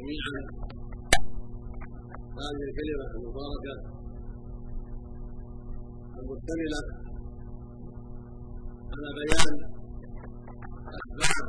[0.00, 0.40] جميعا
[2.40, 3.74] هذه الكلمة المباركة
[6.20, 6.80] المشتملة
[8.92, 9.56] على بيان.
[10.96, 11.48] أسباب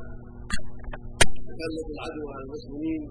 [1.48, 3.04] تسلط العدو على المسلمين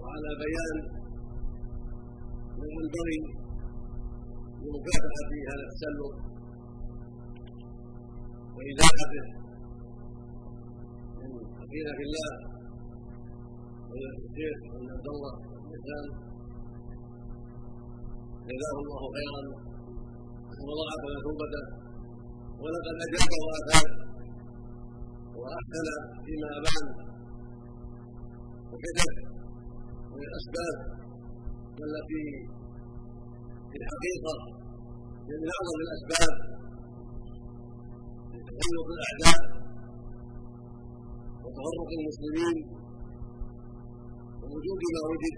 [0.00, 0.76] وعلى بيان
[2.58, 3.18] ما ينبغي
[4.62, 6.14] لمكافحة هذا التسلط
[8.56, 9.24] وإزالته
[11.20, 11.44] من
[11.98, 12.47] في الله
[13.88, 15.34] الشيخ محمد عبد الله
[15.68, 16.06] الإسلام
[18.48, 19.42] جزاه الله خيرا
[20.68, 21.64] وضاعف مثوبته
[22.62, 23.90] ولقد أجاب وأفاد
[25.38, 25.86] وأحسن
[26.24, 26.86] فيما أبان
[28.72, 29.10] وكتب
[30.12, 30.76] من الأسباب.
[31.88, 32.24] التي
[33.70, 34.34] في الحقيقة
[35.28, 36.32] من أعظم الأسباب
[38.32, 39.40] لتسلط الأعداء
[41.42, 42.77] وتفرق المسلمين
[44.48, 45.36] ووجود ما وجد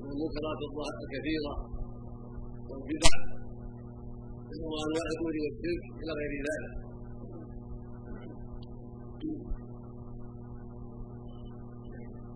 [0.00, 0.60] من المنكرات
[1.04, 1.54] الكثيرة
[2.68, 3.14] والبدع.
[4.70, 6.72] وأنواع الكفر والشرك إلى غير ذلك.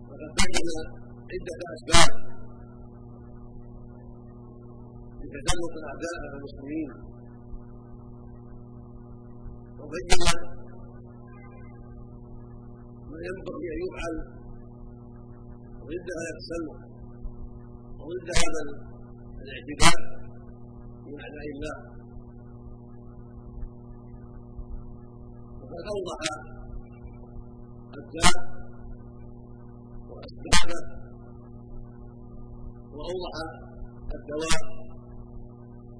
[0.09, 0.67] وقد بين
[1.31, 2.11] عدة أسباب.
[5.21, 6.89] لتسلط الأعداء على المسلمين.
[9.79, 10.11] وبين
[13.09, 14.32] ما ينبغي أن يفعل
[15.89, 16.79] ضد هذا التسلط
[17.99, 18.61] وضد هذا
[19.43, 19.99] الاعتداء
[21.05, 21.75] من أعداء الله.
[25.59, 26.19] وقد أوضح
[27.99, 28.35] الداء
[30.09, 30.81] وأسبابه
[32.95, 33.35] وأوضح
[34.17, 34.61] الدواء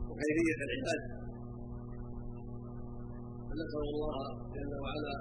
[0.10, 1.02] وكيفية العلاج.
[3.48, 4.16] فنسأل الله
[4.56, 5.16] جل وعلا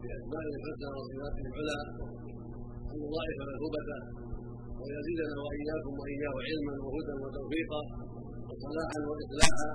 [0.00, 1.78] بأسمائه الحسنى وصفاته العلى
[2.94, 3.98] أن يضاعف مثوبته
[4.80, 7.80] ويزيدنا وإياكم وإياه علما وهدى وتوفيقا
[8.48, 9.68] وصلاحا وإصلاحا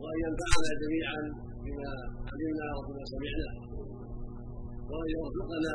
[0.00, 1.20] وأن ينفعنا جميعا
[1.64, 1.90] بما
[2.30, 3.50] علمنا وبما سمعنا
[4.90, 5.74] وأن يوفقنا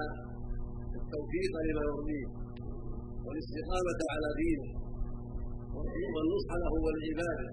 [0.99, 2.27] التوفيق لما يرضيه
[3.25, 4.67] والاستقامة على دينه
[6.15, 7.49] والنصح له ولعباده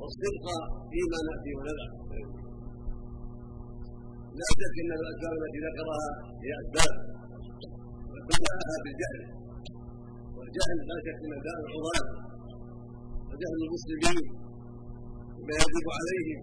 [0.00, 0.46] والصدق
[0.92, 1.90] فيما نأتي ونذر
[4.40, 6.06] لا شك إن الاسباب التي ذكرها
[6.44, 6.94] هي أسباب
[8.28, 9.22] بداها بالجهل.
[10.36, 12.06] والجهل لا شك ان داء العظام
[13.28, 14.24] وجهل المسلمين
[15.36, 16.40] بما يجب عليهم.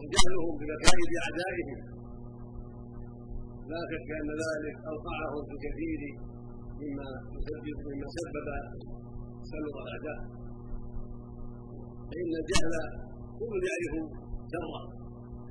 [0.00, 1.80] وجهلهم بمكائد أعدائهم.
[3.72, 6.00] لا شك أن ذلك اوقعهم في الكثير
[6.80, 8.46] مما يسبب مما سبب
[9.42, 10.20] تسلط الأعداء.
[12.08, 12.74] فإن الجهل
[13.38, 13.94] كل يعرف
[14.52, 14.82] شره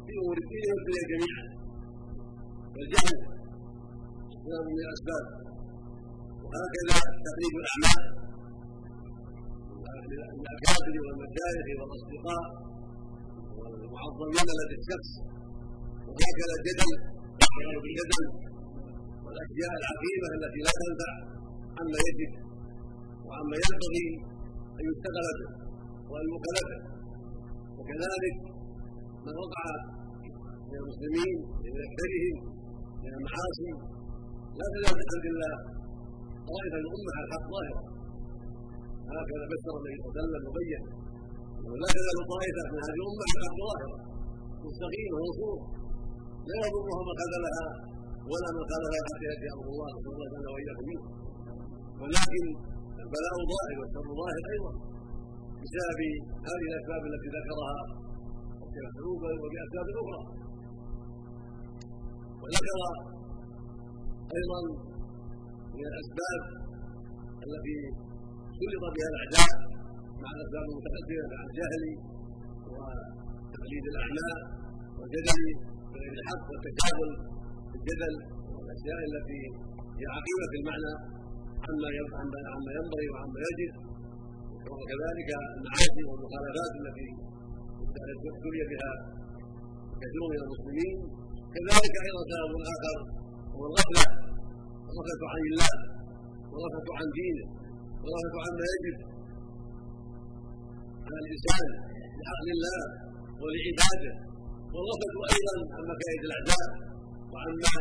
[0.06, 1.44] في أمور الدين والدنيا جميعا.
[2.76, 3.29] والجهل
[4.46, 5.26] سبب من الأسباب.
[6.44, 6.96] وهكذا
[7.28, 8.02] تقليد الأعمال
[10.40, 12.44] الأكابر والمشايخ والأصدقاء
[13.60, 15.10] والمعظمين لدى الشخص
[16.08, 16.92] وهكذا الجدل
[17.84, 18.26] بالجدل
[19.26, 21.12] والأشياء العظيمة التي لا تنفع
[21.80, 22.32] عما يجب
[23.28, 24.08] وعما ينبغي
[24.80, 25.50] أن يشتغل به
[26.10, 26.82] وأن يوكل به.
[27.78, 28.36] وكذلك
[29.26, 29.66] ما وقع
[30.70, 31.36] من المسلمين
[31.66, 32.36] من أكثرهم
[33.04, 33.72] من المعاصي
[34.60, 35.54] لا تزال بحمد الله.
[36.50, 37.82] طائفة من الامه على الحق ظاهرة.
[39.18, 40.84] هكذا بشر النبي صلى الله عليه وسلم وبين
[41.82, 43.98] لا تزال طائفة من هذه الأمة على الحق ظاهرة.
[44.68, 45.62] مستقيمه منصوره
[46.50, 47.68] لا يضرها من خذلها
[48.30, 51.06] ولا من خالفها حتى يأتي أمر الله نسال الله جل وإياكم منه.
[52.02, 52.46] ولكن
[53.04, 54.72] البلاء ظاهر والشر ظاهر أيضا.
[55.62, 56.02] بسبب
[56.48, 57.78] هذه الأسباب التي ذكرها
[58.74, 60.22] كالحروب وبأسباب أخرى.
[62.42, 62.80] وذكر
[64.38, 64.60] أيضا
[65.78, 66.42] من الأسباب
[67.48, 67.78] التي
[68.60, 69.52] سلط بها الأعداء
[70.24, 71.84] مع الأسباب المتقدمة مع الجهل
[72.74, 74.38] وتقليد الأعمال
[74.98, 75.42] والجدل
[75.92, 77.10] بغير الحق والتجاهل
[77.70, 78.16] في الجدل
[78.54, 79.42] والأشياء التي
[80.00, 80.94] هي عقيمة المعنى
[81.66, 83.74] عما عما ينبغي وعما يجب.
[84.72, 87.08] وكذلك المعاصي والمخالفات التي
[88.32, 88.92] ابتلي بها
[90.02, 90.98] كثير من المسلمين.
[91.56, 92.98] كذلك أيضا سبب آخر
[93.60, 95.74] هو الغفله عن الله.
[96.52, 97.46] والغفله عن دينه.
[98.04, 98.98] والغفله عما يجب.
[101.06, 101.68] على الإنسان
[102.20, 102.82] لحق الله
[103.42, 104.14] ولعباده.
[104.74, 106.68] والغفلة أيضا عن مكائد الأعداء
[107.34, 107.76] وعما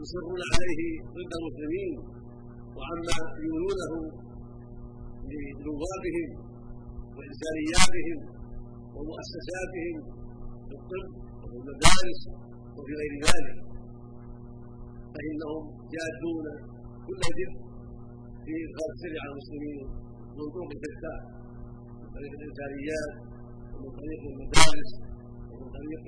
[0.00, 0.80] يصرون عليه
[1.16, 1.92] ضد المسلمين
[2.76, 3.16] وعما
[3.46, 3.92] يولونه
[5.30, 6.30] لنوابهم
[7.16, 8.18] وإنسانياتهم
[8.94, 9.96] ومؤسساتهم
[10.68, 11.08] في الطب
[11.42, 12.20] وفي المدارس
[12.78, 13.56] وفي غير ذلك
[15.14, 15.62] فإنهم
[15.94, 16.46] جادون
[17.06, 17.52] كل جد
[18.44, 19.78] في إدخال السر على المسلمين
[20.36, 21.14] من طرق شتى
[22.00, 23.12] من طريق الإنسانيات
[23.72, 24.90] ومن طريق المدارس
[25.50, 26.02] ومن طريق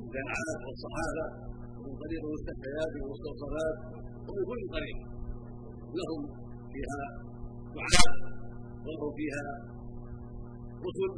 [0.00, 1.26] الجامعات والصحابة
[1.78, 3.76] ومن طريق المستشفيات والمستوصفات
[4.26, 4.98] ومن كل طريق.
[6.00, 6.20] لهم
[6.72, 7.02] فيها
[7.76, 8.10] دعاء
[8.84, 9.44] ولهم فيها
[10.86, 11.12] رسل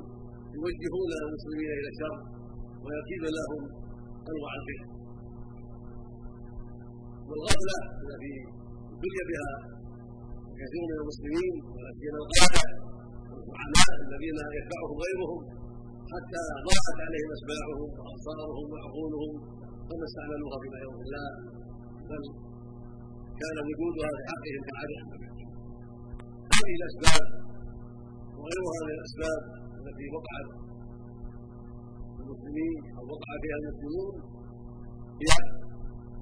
[0.57, 2.17] يوجهون المسلمين إلى الشر
[2.85, 3.63] ويقيم لهم
[4.33, 4.89] انواع الفتن
[7.29, 8.35] والغفله التي
[8.93, 9.53] ابتلي بها
[10.61, 11.53] كثير من المسلمين
[12.01, 12.65] سيما القاده
[13.31, 15.41] والزعماء الذين يتبعهم غيرهم
[16.13, 19.33] حتى ضاعت عليهم اسماعهم وأبصارهم وعقولهم
[19.89, 21.29] فما استعملوها بما يرضي الله.
[22.11, 22.23] بل
[23.41, 25.05] كان وجودها لحقهم كعدم
[26.57, 27.25] هذه الأسباب
[28.39, 29.41] وغيرها من الأسباب
[29.81, 30.49] التي وقعت
[32.25, 34.15] المسلمين أو وقع فيها المسلمون
[35.23, 35.33] هي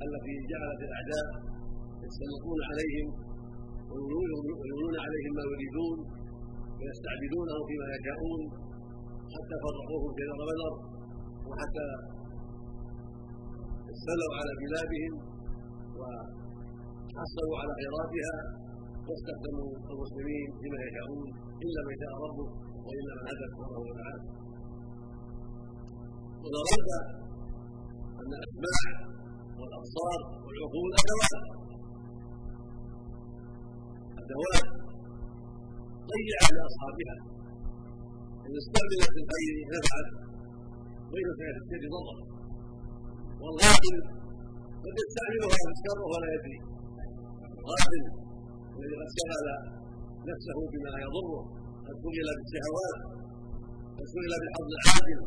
[0.06, 1.26] التي جعلت الأعداء
[2.04, 3.08] يستلقون عليهم
[3.92, 5.98] ويولون عليهم ما يريدون
[6.78, 8.40] ويستعبدونهم فيما يشاءون
[9.34, 10.72] حتى فرقوهم في نار بدر
[11.48, 11.86] وحتى
[13.94, 15.12] استلوا على بلادهم
[15.98, 18.34] وحصلوا على خيراتها
[19.08, 21.26] واستخدموا المسلمين فيما يشاءون
[21.64, 22.48] إلا من شاء ربه
[22.86, 24.41] وإلا من هدى سبحانه وتعالى
[26.42, 26.88] ونرد
[28.20, 28.84] أن الاسماع
[29.58, 31.42] والأبصار والعقول أدوات.
[34.22, 34.66] أدوات
[36.10, 37.16] ضيعت لأصحابها.
[38.46, 40.08] إن استعملت الخير نفعت
[41.10, 42.20] وإن كانت الشر ضرت
[43.42, 43.96] والغافل
[44.84, 46.58] قد يستعملها الشر ولا يدري.
[47.58, 48.04] الغافل
[48.76, 49.46] الذي قد شغل
[50.30, 51.42] نفسه بما يضره
[51.86, 52.98] قد شغل بالشهوات
[53.98, 55.20] قد شغل بالحظ العاجل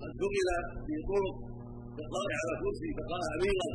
[0.00, 0.48] قد شغل
[0.88, 1.36] بطرق
[1.98, 3.70] بقاء على كرسي بقاء أميرا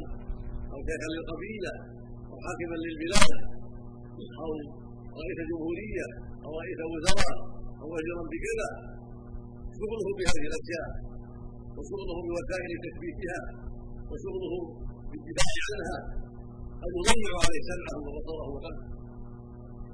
[0.74, 1.74] أو شيخا للقبيلة
[2.32, 3.32] أو حاكما للبلاد
[4.44, 4.52] أو
[5.22, 6.08] رئيس جمهورية
[6.46, 7.38] أو رئيس وزراء
[7.82, 8.70] أو وزيرا بكذا.
[9.80, 10.90] شغله بهذه الأشياء
[11.76, 13.40] وشغله بوسائل تثبيتها
[14.10, 14.54] وشغله
[15.10, 15.98] بالدفاع عنها.
[16.82, 18.86] قد يضيع عليه سمعه وبصره وقلبه.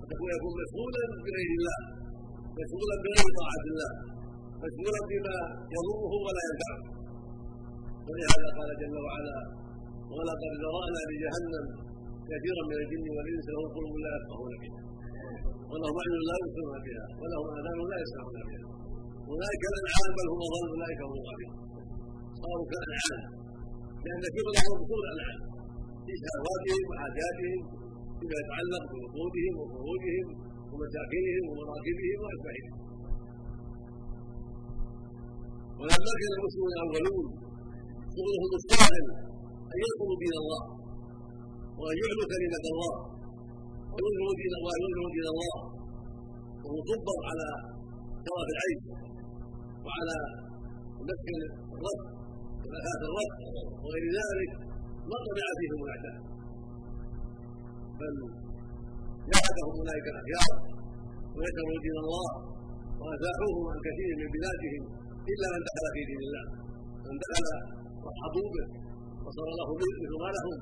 [0.09, 1.79] فهو يكون مشغولا بغير الله
[2.59, 3.91] مشغولا بغير طاعة الله.
[4.63, 5.37] مشغولا بما
[5.75, 6.79] يضره ولا ينفعه.
[8.07, 9.37] ولهذا قال جل وعلا
[10.15, 11.65] ولقد ذرأنا لجهنم
[12.29, 14.79] كثيرا من الجن والإنس لهم قلوب لا يفقهون بها
[15.71, 18.65] ولهم اعين لا يبصرون بها ولهم اذان لا يسمعون بها.
[19.31, 21.55] اولئك الانعام بل هم اضل اولئك هم الغافلون
[22.41, 23.21] صاروا كالانعام
[24.05, 25.39] لأن شغلهم شغل الانعام
[26.05, 27.61] في شهواتهم وحاجاتهم
[28.19, 30.27] فيما يتعلق بوقودهم وخروجهم
[30.71, 32.73] ومساكنهم ومراكبهم واشباههم
[35.81, 37.25] ولما كان المسلمون الاولون
[38.15, 39.05] شغلهم الشاغل
[39.71, 40.61] أن ينصروا دين الله.
[41.79, 42.93] وأن يعلوا كلمة الله.
[43.93, 45.55] وينذروا دين الله وينذروا دين الله.
[46.65, 47.47] ويصبر على
[48.25, 48.81] شرف العيش.
[49.85, 50.17] وعلى
[51.07, 51.27] مسك
[51.75, 52.01] الرد
[52.61, 53.33] ومكافاه الرد
[53.83, 54.51] وغير ذلك.
[55.09, 56.17] ما طبع فيهم الأعداء.
[57.99, 58.15] بل
[59.31, 60.53] جاهدهم أولئك الاخيار
[61.35, 62.29] وذكروا دين الله
[63.01, 65.00] وازاحوهم عن كثير من بلادهم.
[65.31, 66.45] إلا من دخل في دين الله.
[67.07, 67.45] من دخل
[68.07, 68.65] رحبوا به
[69.25, 70.57] وصار له مثل ما لهم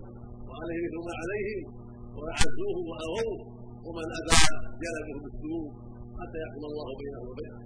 [0.48, 1.62] وعليه مثل ما عليهم
[2.18, 3.38] وأعزوه واغوه
[3.86, 4.40] ومن ابى
[4.84, 5.72] جلبه بالسلوك
[6.20, 7.60] حتى يحكم الله بينه وبينه.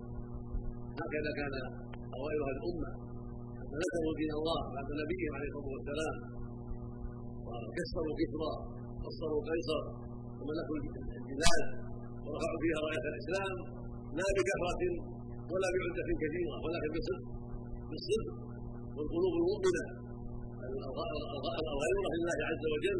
[1.01, 1.53] هكذا كان
[2.17, 2.89] اوائل الأمة
[3.59, 3.77] حتى
[4.19, 6.15] دين الله بعد نبيهم عليه الصلاة والسلام
[7.47, 8.51] وكسروا كسرى
[9.05, 9.83] قصروا قيصر
[10.39, 10.77] وملكوا
[11.19, 11.65] البلاد
[12.25, 13.55] ورفعوا فيها راية الإسلام
[14.19, 14.81] لا بكثرة
[15.53, 17.25] ولا بعدة كثيرة ولكن بالصدق
[17.89, 18.27] بالصدق
[18.95, 19.85] والقلوب المؤمنة.
[21.73, 22.99] الغيرة لله عز وجل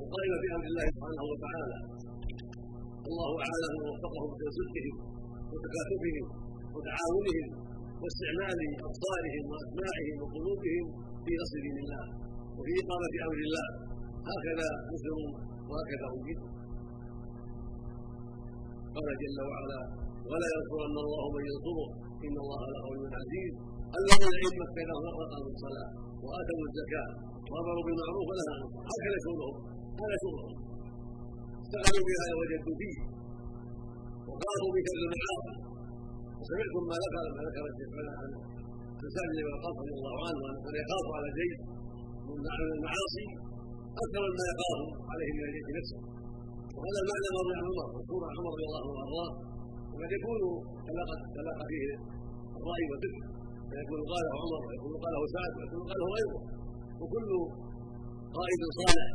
[0.00, 1.78] وقائمة بأمر الله سبحانه وتعالى.
[3.08, 4.96] الله أعلم ووفقهم في صدقهم
[5.52, 6.26] وتكاتفهم
[6.74, 7.48] وتعاونهم
[8.02, 10.84] واستعمال أبصارهم وأسماعهم وقلوبهم
[11.24, 12.04] في نصر دين الله
[12.56, 13.68] وفي إقامة أمر الله.
[14.30, 15.18] هكذا مسلم
[15.70, 16.38] وهكذا أمين
[18.94, 19.80] قال جل وعلا
[20.30, 21.88] ولا ينصرن الله من ينصره
[22.26, 23.52] إن الله لقوي عزيز
[23.98, 25.90] الذين ان مكنهم اقاموا الصلاة
[26.24, 27.10] وآتوا الزكاة
[27.50, 29.56] وأمروا بالمعروف ونهوا عن هكذا شغلهم
[30.00, 30.52] هذا شغلهم
[31.62, 32.98] اشتغلوا بها وجدوا فيه.
[34.28, 35.54] وقاموا بشر المعاصي
[36.38, 38.30] وسمعتم ما ذكر ما ذكر الشيخ عن
[39.14, 41.60] سعد بن وقاص رضي الله عنه ان يخاف على زيد.
[42.26, 42.46] من
[42.76, 43.26] المعاصي.
[44.02, 44.78] أكثر مما يخاف
[45.12, 45.98] عليه من الجيش نفسه.
[46.76, 47.86] وهذا المعنى عن عمر.
[47.98, 49.49] مشهور عمر رضي الله عنه
[50.00, 50.40] وقد يكون
[51.36, 51.88] تلاقى فيه
[52.58, 53.22] الرأي والفكر.
[53.70, 56.40] فيكون قاله عمر ويكون قاله سعد ويكون قاله غيره
[57.00, 57.30] وكل
[58.38, 59.08] قائد صالح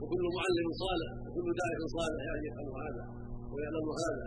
[0.00, 3.04] وكل معلم صالح وكل داعي صالح يعني يفهم هذا
[3.52, 4.26] ويعلم هذا.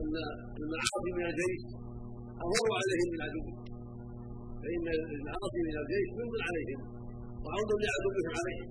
[0.00, 0.14] ان
[0.62, 1.62] المعاصي من الجيش
[2.44, 3.44] أهون عليهم من عدو
[4.62, 4.86] فإن
[5.18, 6.80] المعاصي من الجيش جند عليهم.
[7.44, 8.68] وعون لعدوهم عليهم.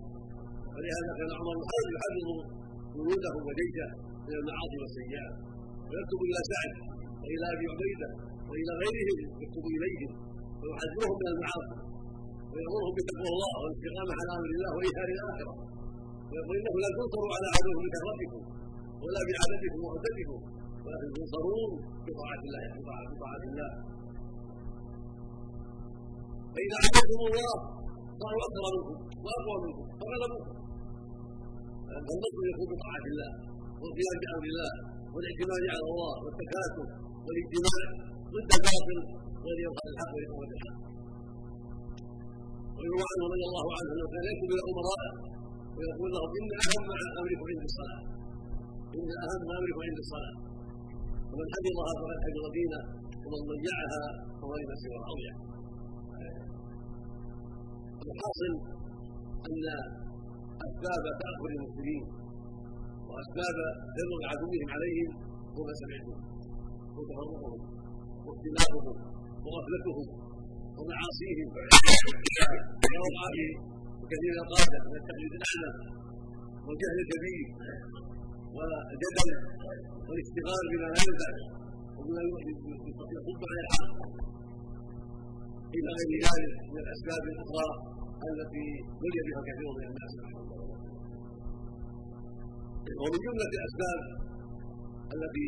[0.73, 1.55] ولهذا كان عمر
[1.95, 2.27] يحرض
[2.95, 3.87] جنوده وجيشه
[4.27, 5.33] من المعاصي والسيئات.
[5.89, 6.73] ويكتب إلى سعد
[7.21, 8.09] وإلى أبي عبيدة
[8.49, 10.11] وإلى غيرهم يكتب إليهم
[10.59, 11.77] ويحذرهم من المعاصي
[12.51, 15.53] ويأمرهم بتقوى الله والاستقامة على أمر الله وايثار الآخرة.
[16.29, 18.41] ويقول إنه لا تنصروا على عدو بكثرتكم
[19.03, 20.39] ولا بعددكم وعدتكم
[20.83, 21.71] ولكن تنصرون
[22.05, 22.63] بطاعة الله
[23.13, 23.71] بطاعه الله.
[26.53, 27.53] فاذا عبدتم الله
[28.21, 30.55] صاروا أكثر منكم واقوى منكم فغلبوكم.
[31.87, 33.31] فالنصر يكون بطاعة الله
[33.81, 34.71] والقيام بأمر الله
[35.13, 36.87] والاعتماد على الله والتكاتف
[37.25, 37.79] والاجتماع
[38.33, 38.97] ضد الباطل
[39.43, 40.77] والذي يظهر الحق ويقوم الحق
[42.77, 45.11] ويروى عنه رضي الله عنه أنه كان يكتب إلى امرائه
[45.75, 46.85] ويقول لهم إن أهم
[47.21, 48.01] امركم عند الصلاة.
[48.97, 50.35] إن أهم امركم عند الصلاة.
[51.31, 52.81] ومن حفظها فقد حفظ دينه
[53.23, 54.03] ومن ضيعها
[54.39, 55.33] فهو لما سوى اضيع
[58.09, 58.53] الحاصل
[59.49, 59.63] أن
[60.67, 62.03] أسباب تاخر المسلمين
[63.13, 63.57] وأسباب
[63.97, 65.11] تبغ عدوهم عليهم
[65.55, 66.17] هو ما سمعتم
[66.95, 67.59] وتفرقهم
[68.25, 68.95] واختلافهم
[69.45, 70.07] وغفلتهم
[70.77, 71.47] ومعاصيهم
[72.93, 73.45] ووقع في
[74.11, 75.71] كثير القاده من التقليد الأعلى
[76.65, 77.47] والجهل الكبير
[78.55, 79.29] والجدل
[80.07, 81.31] والاشتغال بما لا ينفع
[81.97, 82.21] وبما
[83.15, 83.91] يصب على الحق.
[85.77, 87.69] إلى غير ذلك من الأسباب الأخرى
[88.31, 88.67] التي
[89.01, 90.11] بلي بها كثير من الناس
[93.01, 94.01] ومن جمله الأسباب
[95.15, 95.47] التي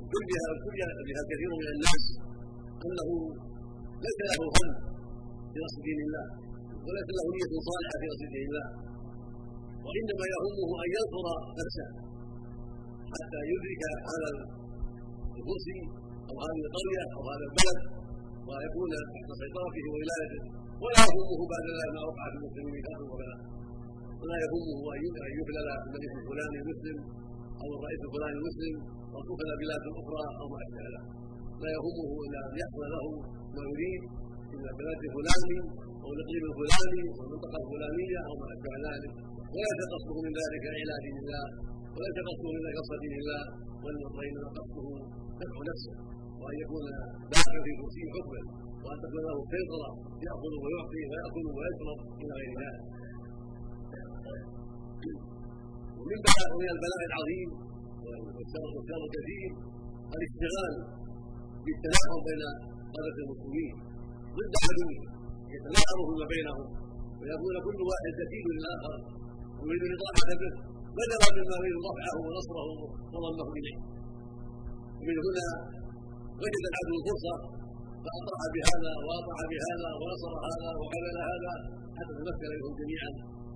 [0.00, 2.02] ابتلي بها ابتلي بها كثير من الناس
[2.86, 3.08] أنه
[4.04, 4.68] ليس له هم
[5.52, 6.26] في نصر دين الله
[6.86, 8.66] وليس له نية صالحة في نصر دين الله
[9.86, 11.26] وإنما يهمه أن ينصر
[11.60, 11.88] نفسه
[13.12, 14.28] حتى يدرك هذا
[15.38, 15.78] الكرسي
[16.28, 17.80] أو هذه القرية أو هذا البلد
[18.48, 20.42] ويكون تحت سيطرته وولايته
[20.82, 23.30] ولا يهمه بعد ما وقع في المسلمين كافر ولا
[24.20, 26.98] ولا يهمه أن يفلل الملك الفلاني المسلم
[27.62, 28.74] أو الرئيس الفلاني المسلم
[29.14, 31.04] أو تفلى بلاد أخرى أو ما أشبه ذلك.
[31.62, 33.04] لا يهمه إلا أن يحصل له
[33.56, 34.02] ما يريد
[34.52, 35.58] من البلاد الفلاني
[36.04, 39.12] أو الاقليم الفلاني أو المنطقة الفلانيه أو ما أشبه ذلك.
[39.54, 41.46] وليس قصده من ذلك إلى دين الله.
[41.94, 43.42] وليس قصده من ذلك قصد دين الله.
[43.82, 44.86] وانما قصده
[45.40, 45.94] نفع نفسه.
[46.40, 46.84] وأن يكون
[47.32, 48.40] داخل في كرسي حكما.
[48.84, 49.90] وأن تكون له سيطره
[50.26, 52.82] يأخذ ويعطي ويأكل ويشرب إلى غير ذلك.
[55.98, 56.18] ومن
[56.60, 57.50] من البلاء العظيم
[58.36, 58.72] والشر
[59.06, 59.50] الكثير
[60.16, 60.74] الاشتغال
[61.64, 62.42] بالتلاعب بين
[62.94, 63.74] قادة المسلمين
[64.36, 64.92] ضد عدوه
[65.54, 66.66] يتلاعب فيما بينهم
[67.20, 68.94] ويكون كل واحد كفيل للآخر
[69.60, 70.52] ويريد الاطاعه به
[70.98, 72.68] بدلا مما يريد رفعه ونصره
[73.22, 73.78] وضمه اليه
[74.98, 75.48] ومن هنا
[76.42, 77.34] وجد العدو الفرصة
[78.04, 81.52] فأطاع بهذا وأطاع بهذا ونصر هذا وعمل هذا
[81.96, 83.10] حتى تمكن منهم جميعا.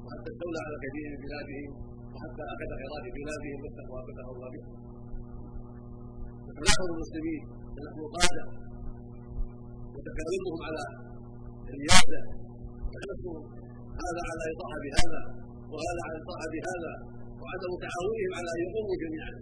[0.05, 1.71] وحتى استولى على كثير من بلادهم
[2.15, 4.69] وحتى أخذ خيرات بلادهم واتقوا فتح الله بهم
[6.69, 7.43] نحن المسلمين
[7.87, 8.45] نحن قاده
[9.95, 10.83] وتكالبهم على
[11.71, 12.21] الريادة
[12.93, 13.39] وحرصوا
[14.03, 15.23] هذا على إطاعة بهذا
[15.73, 16.93] وهذا على إطاعة بهذا
[17.41, 19.35] وعدم تعاونهم على أن يقوموا جميعا.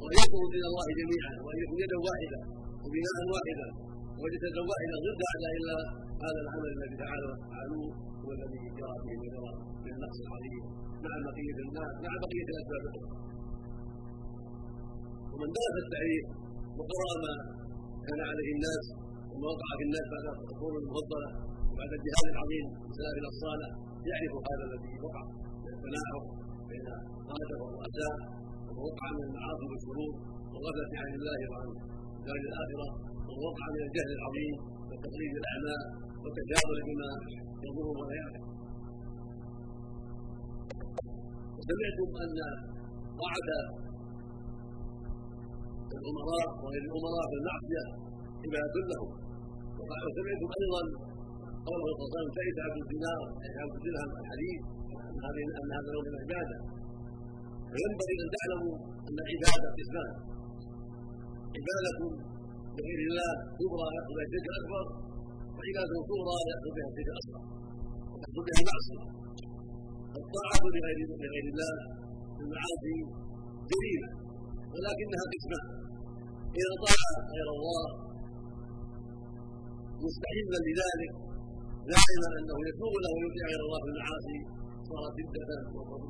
[0.00, 2.40] وان ينصروا دين الله جميعا وأن يكون يدا واحدة
[2.82, 3.68] وبناء واحدا
[4.20, 5.82] وجسدا واحدا ضد أعداء الله.
[6.24, 7.88] هذا العمل الذي تعالى فعلوه
[8.22, 9.52] هو الذي جرى فيه وجرى
[9.84, 10.62] من النقص العظيم
[11.04, 13.18] مع بقية الناس مع بقية الأسباب الأخرى.
[15.32, 16.24] ومن درس التاريخ
[16.78, 17.34] وقرا ما
[18.06, 18.84] كان عليه الناس
[19.32, 21.30] وما وقع في الناس بعد القرون المفضلة
[21.70, 23.70] وبعد الجهاد العظيم سلافنا الصالح
[24.10, 25.22] يعرف هذا الذي وقع
[25.64, 26.20] من التناحر
[26.70, 26.86] بين
[27.30, 28.14] قادة والرؤساء
[28.66, 30.12] وما وقع من المعاصي والشرور
[30.52, 31.68] والغفله عن الله وعن
[32.26, 32.86] دار الآخرة
[33.28, 34.54] وما وقع من الجهل العظيم
[34.90, 35.82] وتقليد الاعمال
[36.22, 37.08] والتجاهل بما
[37.64, 38.44] يضر ولا يعلم.
[41.56, 42.32] وسمعتم أن
[43.20, 43.48] طاعه
[45.98, 47.84] الأمراء وغير الأمراء في المعصية
[48.42, 49.10] عباده لهم
[49.78, 50.82] وسمعتم أيضا
[51.68, 53.20] قوله صلى الله عليه وسلم شهد عبد الدينار
[53.62, 54.60] عبد الدرهم الحديث
[55.08, 56.58] أن هذا نوع من العباده
[57.70, 58.76] فينبغي أن تعلموا
[59.08, 60.10] أن العبادة قسمان
[61.56, 61.90] عبادة
[62.76, 64.84] لغير الله كبرى يحصل بها الشرك الاكبر
[65.58, 67.42] وعباده صغرى يحصل بها الشرك الاصغر
[68.12, 69.02] ويحصل بها المعصيه
[70.20, 71.72] الطاعه لغير لغير الله
[72.36, 72.96] في المعاصي
[73.70, 74.10] جريمه
[74.72, 75.66] ولكنها قسمان
[76.60, 77.00] إذا طاع
[77.34, 77.84] غير الله
[80.06, 81.12] مستحلا لذلك.
[81.94, 84.38] دائما أنه يسوغ له ويطيع غير الله في المعاصي
[84.90, 85.58] صارت ردة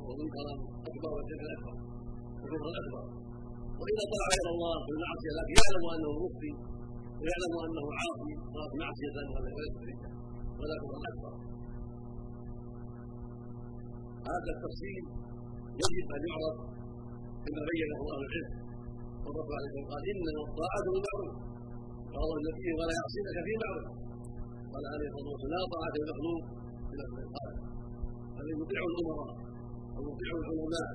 [0.07, 0.53] ومنكرا
[0.89, 1.75] أكبر والشرك الاكبر
[2.41, 3.03] والكفر الاكبر
[3.79, 6.51] وإذا طاع غير الله في المعصيه لكن يعلم أنه مخطي
[7.19, 10.09] ويعلم أنه عاصي صارت معصية وليس ردة
[10.59, 11.33] ولا كفر أكبر.
[14.29, 15.03] هذا التفصيل
[15.81, 16.57] يجب أن يعرف
[17.43, 18.53] كما بينه أهل العلم.
[19.23, 21.33] والرسول عليه الصلاه قال انما الطاعه بالمعروف
[22.15, 23.87] قال النبي ولا يعصينك في معروف
[24.73, 26.43] قال عليه الصلاة والسلام لا طاعه المخلوق
[26.89, 27.17] في نفس
[28.35, 29.29] بل يطيع الأمراء
[29.97, 30.89] أو يطيع العلماء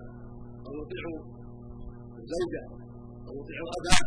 [0.66, 1.04] أو يطيع
[2.21, 2.62] الزوجة
[3.26, 4.02] أو يطيع الأباء.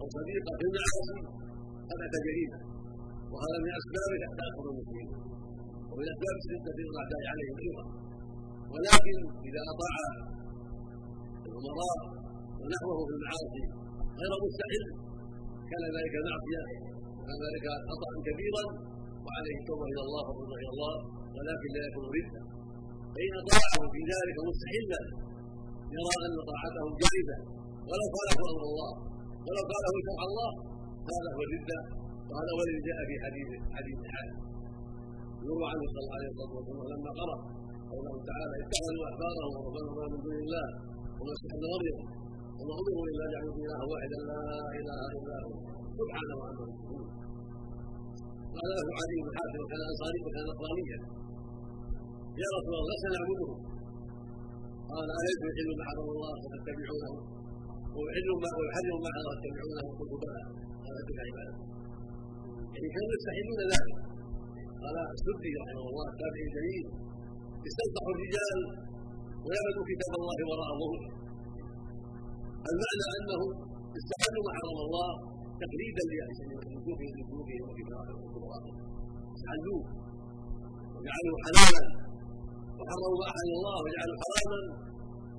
[0.00, 1.18] أو صديقه في المعاصي
[1.90, 2.58] هذا كجريمة.
[3.32, 4.10] وهذا من أسباب
[4.40, 5.08] تاخر المسلمين
[5.90, 7.84] ومن أسباب الشده الاعداء عليهم أيضا.
[8.72, 9.16] ولكن
[9.48, 9.96] إذا أطاع
[11.48, 11.98] الأمراء
[12.60, 13.64] ونحوه في المعاصي
[14.20, 14.84] غير مستحيل
[15.70, 16.62] كان ذلك معصية
[17.18, 18.64] وكان ذلك خطأ كبيرا
[19.24, 20.94] وعليه التوبه إلى الله والرجوع إلى الله
[21.36, 22.42] ولكن لا يكون رده
[23.14, 25.02] فإن أطاعه في ذلك مستحلا
[25.96, 27.36] يرى ان طاعته جائزة
[27.88, 28.92] ولو خالف أمر الله.
[29.46, 30.50] ولو قاله شرع الله
[31.10, 31.78] هذا هو الرده
[32.28, 34.36] وهذا هو جاء في حديث حديث حاله
[35.44, 37.38] يروى عنه صلى الله عليه وسلم لما قرأ.
[37.92, 40.66] قوله تعالى اتخذوا أحبارهم ورهبانهم من دون الله
[41.18, 41.98] ومسيح ابن مريم
[42.58, 44.42] وما امروا إلا ليعبدوا الها واحدا لا
[44.78, 45.52] إله إلا هو.
[45.98, 47.04] سبحانه وعما يشركون
[48.56, 50.98] قال له علي بن حاتم وكان أنصاري وكان نصرانيا.
[52.42, 53.50] يا رسول الله لسنا نعبده
[54.90, 57.14] قال يحل ما حرم الله فتتبعونه
[57.96, 59.28] ويحل ما ويحرم ما حرم
[59.98, 60.42] قلت بلى
[60.84, 61.54] قال تلك عباده
[62.74, 63.96] يعني كانوا يستحلون ذلك.
[64.82, 66.84] قال السدي رحمه الله التابعي الجليل
[67.68, 68.58] استنصح الرجال
[69.44, 71.08] ويعبدوا كتاب الله وراء ظهوره
[72.70, 73.40] المعنى أنه
[73.98, 75.10] استحلوا ما حرم الله
[75.62, 78.72] تقليدا لوجوه لوجوه وكفاره وقدراته
[79.36, 79.82] استحلوه
[80.94, 81.84] وجعلوا حلالا.
[82.78, 84.60] وحرموا ما أحل الله وجعلوا حراما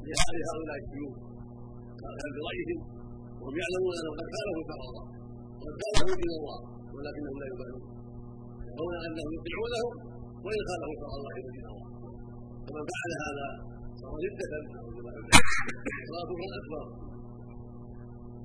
[0.07, 1.15] لهؤلاء الشيوخ
[2.19, 2.79] كان برايهم
[3.41, 5.05] وهم يعلمون انهم قد خالفوا شرع الله
[5.61, 6.59] وقد خالفوا دين الله
[6.95, 7.83] ولكنهم لا يبالون.
[8.69, 9.93] يرون انهم يطيعونهم
[10.45, 11.87] وإن خالفوا شرع الله ودين الله
[12.65, 13.47] فمن فعل هذا
[14.01, 14.45] صار ردة
[16.09, 16.83] صار كفرا اكبر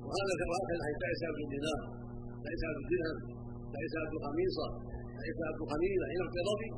[0.05, 1.79] وهذا وهكذا تعيس عبد الدينار
[2.43, 3.17] تعيس عبد الدرهم
[3.73, 4.67] تعيس عبد القميصة
[5.17, 6.69] تعيس عبد القميلة حين اقتضبي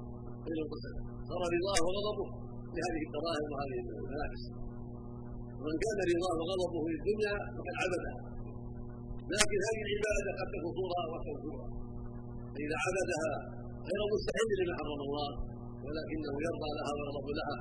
[0.46, 0.96] بين القسم
[1.30, 2.28] صار رضاه وغضبه
[2.76, 4.44] لهذه الدراهم وهذه الملابس.
[5.64, 8.16] ومن كان رضاه وغضبه للدنيا فقد عبدها
[9.36, 11.68] لكن هذه العبادة قد تكون صورة وتكون صورة.
[12.54, 13.32] فاذا عبدها
[13.88, 15.30] غير مستحيل لما حرم الله
[15.86, 17.58] ولكنه يرضى لها ويغضب لها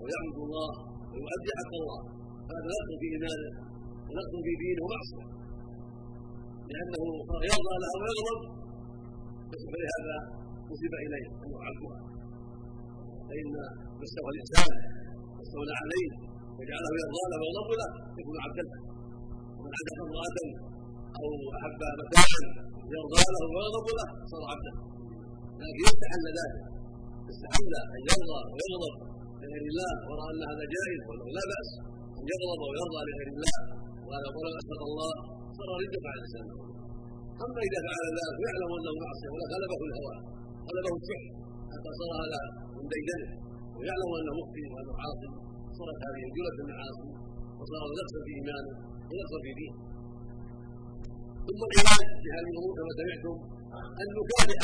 [0.00, 0.70] ويعبد الله
[1.12, 2.00] ويؤدي حق الله.
[2.50, 3.50] هذا نقص في إيمانه
[4.06, 5.26] ونقص في دينه معصيه
[6.70, 7.02] لأنه
[7.50, 8.40] يرضى لها ويغضب
[9.72, 10.16] فلهذا
[10.70, 11.26] نسب إليه.
[11.42, 12.00] انه عبدها.
[13.28, 14.72] فإن ما استوى الإنسان
[15.36, 16.29] واستولى عليه
[16.60, 17.88] وجعله يرضى له ويغضب له
[18.20, 18.64] يكون عبدا
[19.56, 20.38] ومن عدم امراه
[21.18, 22.40] أو أحب متاعا
[22.96, 24.72] يرضى له ويغضب له صار عبدا
[25.60, 26.60] لكن يستحل ذلك.
[27.32, 28.94] استحل أن يرضى ويغضب
[29.40, 31.70] لغير الله ورأى أن هذا جائز وأنه لا بأس
[32.18, 33.56] أن يغضب ويرضى لغير الله
[34.06, 35.12] وهذا قول أسأل الله
[35.58, 36.46] صار ردة على الإنسان.
[37.44, 40.16] أما إذا فعل ذلك ويعلم أنه معصية ولا غلبه الهوى
[40.68, 41.22] غلبه الشح
[41.72, 42.40] حتى صار هذا
[42.76, 43.28] من ديدنه
[43.76, 45.28] ويعلم أنه مخطئ وأنه عاصي.
[45.80, 47.08] صارت هذه جلة المعاصي
[47.58, 48.72] وصار نقصا في ايمانه
[49.08, 49.76] ونقصا في دينه
[51.46, 53.36] ثم العلاج في هذه الأمور كما سمعتم
[54.02, 54.58] ان نكافئ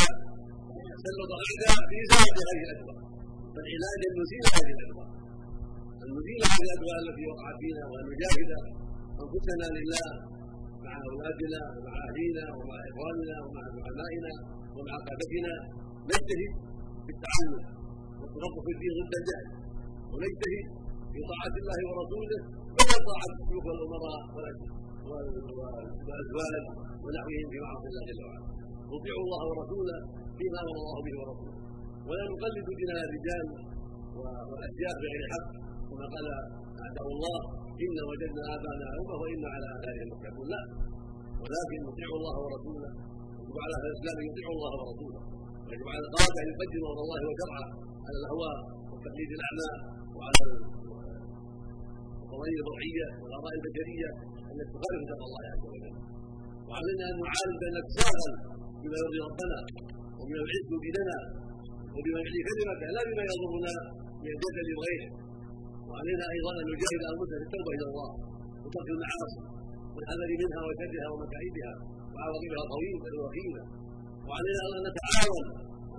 [1.05, 2.97] سلط الاعداء في زاد هذه الاكبر
[3.55, 5.07] فالعلاج أن نزيل هذه الاكبر
[6.03, 8.51] أن نزيل هذه الاكبر التي وقعت فينا وأن نجاهد
[9.25, 10.07] أنفسنا لله
[10.87, 14.33] مع أولادنا ومع أهلينا ومع إخواننا ومع زعمائنا
[14.77, 15.55] ومع قادتنا
[16.11, 16.53] نجتهد
[17.05, 17.55] في التعلم
[18.21, 19.47] والتفقه في الدين ضد الجهل
[20.13, 20.67] ونجتهد
[21.17, 22.39] في طاعة الله ورسوله
[22.77, 24.23] بدل طاعة الشيوخ والامراء
[25.09, 26.65] والازواج
[27.05, 28.41] ونحوهم في معاصي الله جل وعلا.
[28.93, 29.99] نطيع الله ورسوله
[30.39, 31.55] فيما أمر الله به ورسوله.
[32.09, 33.47] ولا نقلد ديننا الرجال
[34.51, 35.49] والأشياء بغير حق
[35.89, 36.27] كما قال
[36.85, 37.39] أعداء الله
[37.85, 40.63] إنا وجدنا ابانا امه وإنا على اثارهم مقتدون لا.
[41.43, 42.91] ولكن نطيع الله ورسوله
[43.41, 45.21] يجب على أهل الإسلام أن يطيعوا الله ورسوله.
[45.67, 47.67] ويجب على القاده أن يقدموا أمر الله وشرعه
[48.07, 48.57] على الأهواء
[48.91, 49.71] والتقليد الاعمى
[50.17, 50.45] وعلى
[52.37, 54.11] القضايا الوضعيه والاراء البشريه
[54.53, 55.95] التي تخالف شرع الله عز وجل.
[56.69, 58.33] وعلينا أن نعالج نتشاغل
[58.83, 59.59] بما يرضي ربنا
[60.19, 61.19] وبما يعز ديننا
[61.95, 63.75] وبما يعلي كلمته لا بما يضرنا
[64.23, 65.11] من الجدل وغيره
[65.89, 68.11] وعلينا أيضا أن نجاهد أنفسنا في التوبة إلى الله
[68.65, 69.41] وترك المعاصي
[69.95, 71.73] والحذر منها وشرها ومكائدها
[72.13, 73.63] وعواقبها الطويله الوخيمه
[74.29, 75.47] وعلينا أن نتعاون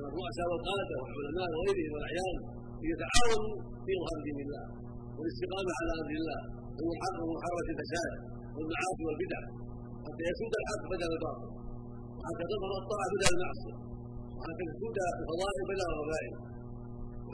[0.10, 2.36] الرؤساء والقادة والعلماء وغيرهم والاعيان
[2.84, 3.54] ليتعاونوا
[3.86, 4.65] في اظهار دين الله.
[5.17, 6.39] والاستقامة على أمر الله.
[6.77, 8.12] ومحاربه الفساد
[8.56, 9.41] والمعاصي والبدع.
[10.06, 11.49] حتى يسود الحق بدل الباطل.
[12.17, 13.77] وحتى تظهر الطاعة بدل المعصية.
[14.36, 16.34] وحتى تسود الفضائل بدل الرذائل.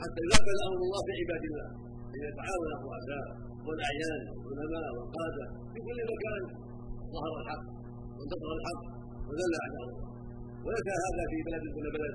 [0.02, 1.68] حتى يقبل أمر الله في عباد الله.
[2.14, 3.26] ان يتعاون الرؤساء
[3.66, 6.42] والأعيان والعلماء والقادة في كل مكان.
[7.14, 7.64] ظهر الحق.
[8.16, 8.82] وانتصر الحق.
[9.28, 10.06] وذل اعداء الله.
[10.64, 12.14] وليس هذا في بلد دون بلد.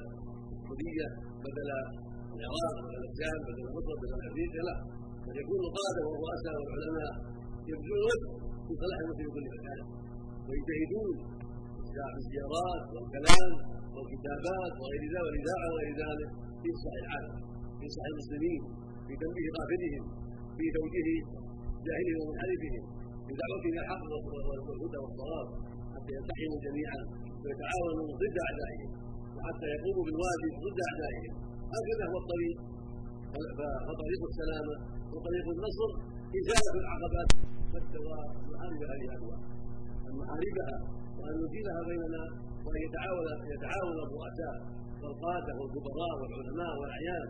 [0.53, 1.07] السعودية
[1.45, 1.69] بدل
[2.35, 4.61] العراق بدل الشام بدل مصر بدل أمريكا.
[4.69, 4.75] لا.
[5.41, 7.13] يكون القاده والرؤساء والعلماء
[7.69, 8.19] يبذلون
[8.65, 9.79] في صلاح في كل مكان.
[10.47, 11.15] ويجتهدون
[11.89, 13.51] في الزيارات والكلام
[13.95, 16.29] والكتابات وغير ذلك والاذاعه وغير ذلك
[16.61, 17.35] في اصلاح العالم
[17.77, 18.61] في اصلاح المسلمين
[19.07, 20.03] في تنبيه غافلهم
[20.57, 21.21] في توجيه
[21.87, 22.83] جاهلهم ومنحرفهم
[23.25, 24.03] في دعوتهم إلى الحق
[24.69, 25.47] والهدى والصواب
[25.93, 27.01] حتى يلتحموا جميعا
[27.43, 28.89] ويتعاونوا ضد أعدائهم
[29.35, 31.33] وحتى يقوموا بالواجب ضد أعدائهم.
[31.75, 32.57] هكذا هو الطريق
[33.87, 34.75] فطريق السلامة.
[35.13, 35.89] وطريق النصر
[36.39, 37.29] ازاله العقبات
[38.05, 39.39] ومحارب هذه الانواع
[40.21, 40.77] محاربها
[41.19, 42.23] وأن نزيلها بيننا
[42.65, 44.55] وأن يتعاون يتعاون الرؤساء
[45.01, 47.27] والقادة والكبراء والعلماء والأعيان.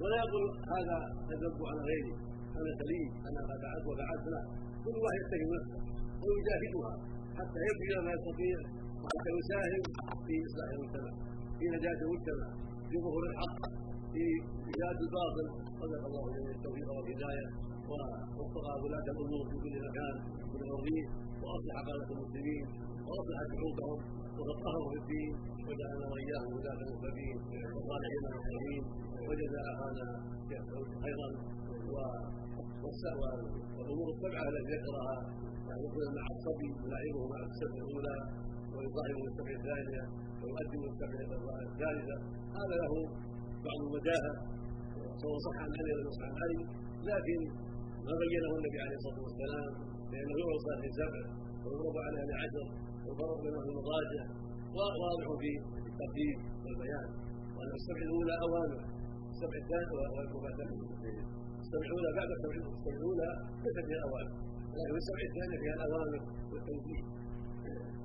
[0.00, 0.96] ولا يقول هذا
[1.32, 2.12] الذنب على غيري
[2.58, 4.42] أنا سليم أنا فعلت وفعلت لا
[4.84, 5.78] كل واحد يتهم نفسه
[6.24, 6.92] ويجاهدها
[7.38, 8.56] حتى يبذل ما يستطيع
[9.02, 9.82] وحتى يساهم
[10.26, 11.12] في إصلاح المجتمع
[11.58, 12.48] في نجاة المجتمع
[12.88, 13.56] في ظهور الحق.
[14.12, 14.24] في
[14.70, 15.46] إزالة الباطل.
[15.80, 17.46] صدق الله جميع التوفيق والهداية.
[17.88, 20.14] ووفق ولاة الأمور في كل مكان
[20.52, 21.08] من الريف
[21.42, 22.64] وأصلح قادة المسلمين.
[23.06, 23.98] وأصلح شعوبهم.
[24.38, 25.32] وفقههم في الدين.
[25.66, 27.36] وجعلنا وإياهم ولاة المهتدين
[27.74, 28.82] وصالحين المسلمين.
[29.28, 30.06] وجزا أخانا
[31.04, 31.28] خيرا.
[33.76, 35.16] والأمور السبعة التي ذكرها.
[35.84, 38.16] يكون مع الصبي يلعبه مع السبع الأولى.
[38.74, 40.04] ويصاحبه السبع الثانية.
[40.40, 41.18] ويقدم السبع
[41.68, 42.16] الثالثة.
[42.58, 42.94] هذا له
[43.66, 44.32] بعض الوجاهة
[45.22, 46.60] سواء صح عن علي ولا صح عن علي
[47.10, 47.40] لكن
[48.06, 49.70] ما بينه النبي عليه الصلاة والسلام
[50.12, 51.22] لأنه يوصى في سبع
[51.64, 52.66] ويضرب عليها لعشر
[53.06, 54.24] وفرق بينهم المضاجع
[54.78, 55.50] واضح في
[55.92, 57.08] التقديم والبيان.
[57.56, 58.80] وأن السبع الأولى أوامر
[59.32, 59.88] السبع الثانية
[61.62, 62.56] السبع الأولى بعد السبع
[62.96, 63.30] الأولى
[63.62, 64.32] ليست فيها أوامر.
[64.76, 66.20] لكن السبع الثانية فيها الأوامر
[66.52, 67.02] والتوجيه.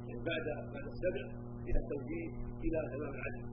[0.07, 1.23] يعني بعد بعد السبع
[1.65, 2.27] فيها التوجيه
[2.65, 3.45] إلى تمام العجل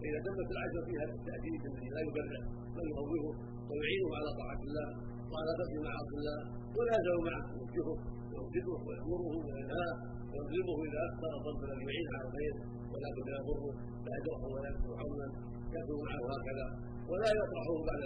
[0.00, 2.40] فاذا تمت العجل فيها التاديب الذي لا يبرع
[2.76, 3.24] بل يخوفه
[3.68, 4.88] ويعينه على طاعة الله
[5.30, 6.38] وعلى ترك معاصي الله
[6.76, 7.96] ولا يزال معه يوجهه
[8.30, 9.94] ويوجهه ويأمره وينهاه
[10.32, 12.54] ويظلمه إذا أخطأ ضرب الذي يعين على الخير
[12.92, 13.66] ولكن لا يضره
[14.06, 15.26] لا يدعه ولا يكون عونا
[15.78, 16.66] يكون معه هكذا
[17.10, 18.02] ولا يطرحه بعد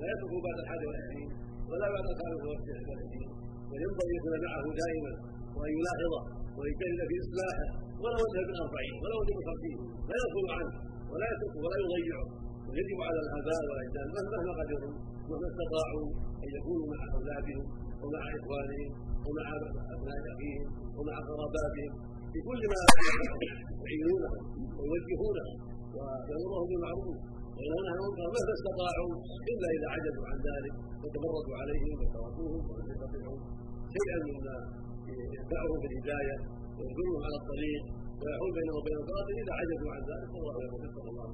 [0.00, 1.30] لا يتركه بعد الحادي والعشرين
[1.70, 3.28] ولا بعد الخامس والعشرين
[3.70, 5.12] وينبغي يكون معه دائما
[5.56, 6.20] وأن يلاحظه
[6.58, 7.68] ويجتهد في إصلاحه
[8.02, 9.76] ولو وجه بالاربعين ولو وجه بالخمسين
[10.10, 10.72] لا يدخل عنه.
[11.14, 12.26] ولا يتركه ولا يضيعه
[12.68, 14.94] ويجب على الاباء والاجداد مهما قدروا
[15.30, 16.06] مهما استطاعوا
[16.44, 17.64] أن يكونوا مع أولادهم
[18.02, 18.90] ومع إخوانهم
[19.26, 19.46] ومع
[19.94, 20.66] أبناء أخيهم
[20.98, 21.92] ومع قراباتهم
[22.32, 22.80] في كل ما
[23.84, 24.42] يعينونهم
[24.78, 25.56] ويوجهونهم
[25.96, 27.18] ويأمرهم بالمعروف
[27.56, 29.12] وينهون عن المنكر مهما استطاعوا
[29.50, 33.38] إلا إذا عجزوا عن ذلك فتمردوا عليهم وتركوهم ولم يستطيعوا
[33.94, 34.56] شيئا مما
[35.36, 36.36] يدفعهم بالهدايه
[36.78, 37.82] ويجرهم على الطريق
[38.20, 40.28] ويحول بينهم وبين الباطل اذا عجزوا عن ذلك.
[40.64, 41.26] يقول نسال الله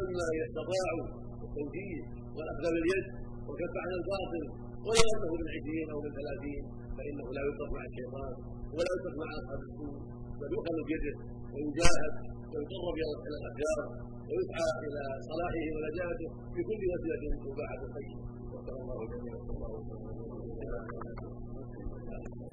[0.00, 1.06] أما ان استطاعوا
[1.46, 2.00] التوجيه
[2.36, 3.06] والاخذ باليد
[3.46, 4.44] والكف عن الباطل
[4.86, 6.62] ولو أنه بالعشرين أو بالثلاثين
[6.96, 8.32] فإنه لا يترك مع الشيطان
[8.74, 9.96] ولا يترك مع أصحاب السوء.
[10.38, 11.14] بل يؤخذ بيده
[11.52, 12.12] ويجاهد
[12.52, 12.96] ويقرب
[13.26, 13.80] إلى الاخيار
[14.28, 18.22] ويسعى إلى صلاحه ونجاته بكل وسيلة مباحه طيبه
[18.52, 21.37] وصلى الله جميعا صلى الله وسلم.